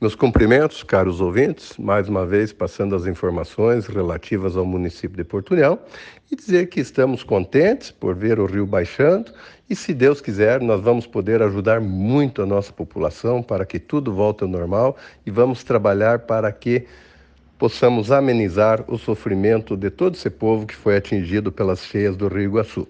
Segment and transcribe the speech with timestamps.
[0.00, 5.54] Meus cumprimentos, caros ouvintes, mais uma vez passando as informações relativas ao município de Porto
[5.54, 5.76] União
[6.30, 9.32] e dizer que estamos contentes por ver o rio baixando
[9.68, 14.14] e, se Deus quiser, nós vamos poder ajudar muito a nossa população para que tudo
[14.14, 16.86] volte ao normal e vamos trabalhar para que
[17.58, 22.42] possamos amenizar o sofrimento de todo esse povo que foi atingido pelas cheias do Rio
[22.42, 22.86] Iguaçu.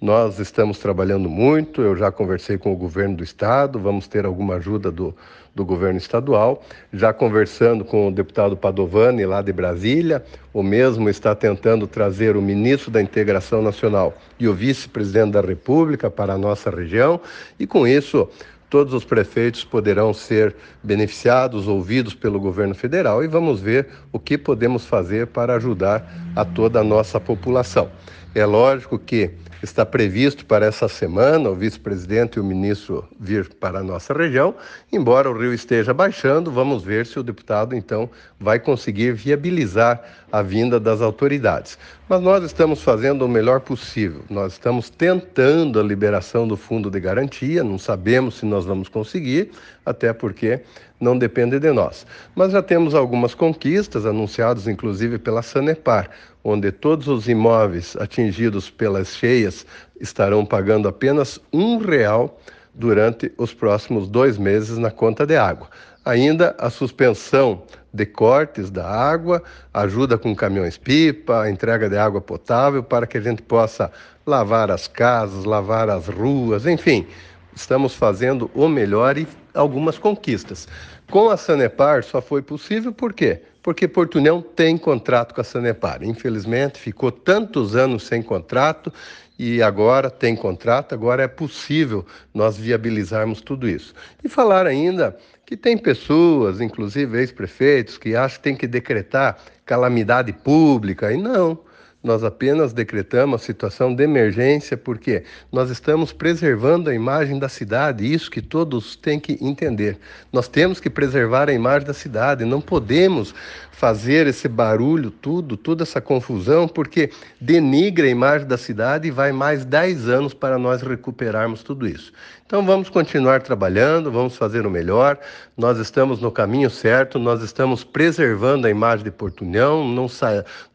[0.00, 4.54] Nós estamos trabalhando muito, eu já conversei com o governo do estado, vamos ter alguma
[4.54, 5.12] ajuda do,
[5.52, 6.62] do governo estadual.
[6.92, 12.42] Já conversando com o deputado Padovani, lá de Brasília, o mesmo está tentando trazer o
[12.42, 17.20] ministro da Integração Nacional e o vice-presidente da República para a nossa região,
[17.58, 18.28] e com isso
[18.70, 24.38] todos os prefeitos poderão ser beneficiados, ouvidos pelo governo federal e vamos ver o que
[24.38, 27.90] podemos fazer para ajudar a toda a nossa população.
[28.34, 29.30] É lógico que
[29.62, 34.54] está previsto para essa semana o vice-presidente e o ministro vir para a nossa região.
[34.92, 38.08] Embora o rio esteja baixando, vamos ver se o deputado então
[38.38, 41.78] vai conseguir viabilizar a vinda das autoridades.
[42.08, 44.22] Mas nós estamos fazendo o melhor possível.
[44.30, 49.50] Nós estamos tentando a liberação do fundo de garantia, não sabemos se nós vamos conseguir,
[49.84, 50.60] até porque
[51.00, 52.06] não depende de nós.
[52.34, 56.10] Mas já temos algumas conquistas anunciadas inclusive pela Sanepar
[56.42, 59.66] onde todos os imóveis atingidos pelas cheias
[60.00, 62.40] estarão pagando apenas um real
[62.74, 65.68] durante os próximos dois meses na conta de água.
[66.04, 69.42] Ainda a suspensão de cortes da água,
[69.74, 73.90] ajuda com caminhões-pipa, entrega de água potável para que a gente possa
[74.26, 77.06] lavar as casas, lavar as ruas, enfim,
[77.54, 80.68] estamos fazendo o melhor e algumas conquistas.
[81.10, 83.42] Com a Sanepar só foi possível por quê?
[83.62, 86.02] Porque Porto União tem contrato com a Sanepar.
[86.02, 88.92] Infelizmente, ficou tantos anos sem contrato
[89.38, 92.04] e agora tem contrato, agora é possível
[92.34, 93.94] nós viabilizarmos tudo isso.
[94.24, 95.16] E falar ainda
[95.46, 101.60] que tem pessoas, inclusive ex-prefeitos, que acham que tem que decretar calamidade pública, e não
[102.02, 108.10] nós apenas decretamos a situação de emergência porque nós estamos preservando a imagem da cidade,
[108.10, 109.98] isso que todos têm que entender.
[110.32, 113.34] Nós temos que preservar a imagem da cidade, não podemos
[113.78, 117.10] fazer esse barulho, tudo, toda essa confusão, porque
[117.40, 122.12] denigra a imagem da cidade e vai mais 10 anos para nós recuperarmos tudo isso.
[122.44, 125.18] Então vamos continuar trabalhando, vamos fazer o melhor.
[125.56, 130.08] Nós estamos no caminho certo, nós estamos preservando a imagem de Porto União, não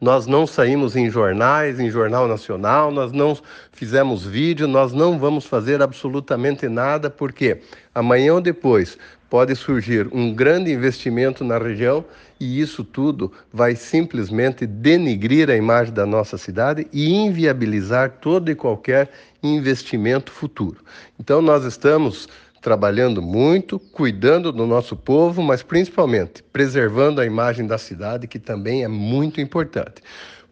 [0.00, 3.38] nós não saímos em jornais, em jornal nacional, nós não
[3.72, 7.60] fizemos vídeo, nós não vamos fazer absolutamente nada, porque
[7.94, 8.98] amanhã ou depois
[9.30, 12.04] pode surgir um grande investimento na região
[12.38, 18.54] e isso tudo vai simplesmente denigrir a imagem da nossa cidade e inviabilizar todo e
[18.54, 19.10] qualquer
[19.42, 20.78] investimento futuro.
[21.18, 22.28] Então, nós estamos
[22.64, 28.84] trabalhando muito, cuidando do nosso povo, mas principalmente preservando a imagem da cidade, que também
[28.84, 30.00] é muito importante.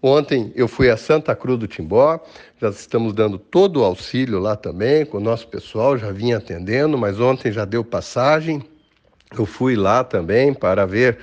[0.02, 2.18] Ontem eu fui a Santa Cruz do Timbó,
[2.60, 6.98] já estamos dando todo o auxílio lá também, com o nosso pessoal, já vinha atendendo,
[6.98, 8.62] mas ontem já deu passagem
[9.38, 11.18] eu fui lá também para ver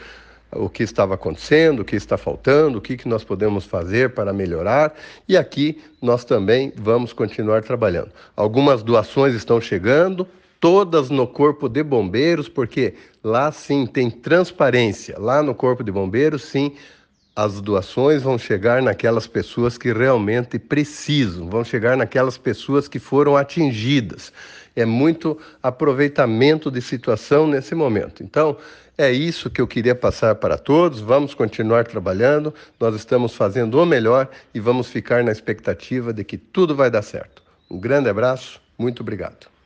[0.52, 4.34] o que estava acontecendo, o que está faltando, o que, que nós podemos fazer para
[4.34, 4.96] melhorar.
[5.28, 8.10] E aqui nós também vamos continuar trabalhando.
[8.36, 10.28] Algumas doações estão chegando,
[10.60, 15.20] todas no Corpo de Bombeiros, porque lá sim tem transparência.
[15.20, 16.74] Lá no Corpo de Bombeiros, sim,
[17.44, 23.38] as doações vão chegar naquelas pessoas que realmente precisam, vão chegar naquelas pessoas que foram
[23.38, 24.32] atingidas
[24.76, 28.24] é muito aproveitamento de situação nesse momento.
[28.24, 28.58] Então,
[28.98, 31.00] é isso que eu queria passar para todos.
[31.00, 36.38] Vamos continuar trabalhando, nós estamos fazendo o melhor e vamos ficar na expectativa de que
[36.38, 37.44] tudo vai dar certo.
[37.70, 39.59] Um grande abraço, muito obrigado.